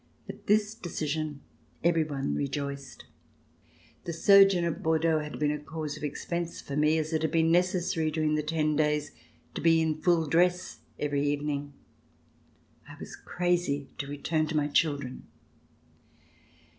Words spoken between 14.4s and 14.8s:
to my